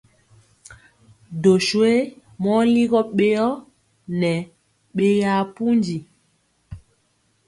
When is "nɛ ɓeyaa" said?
4.19-5.41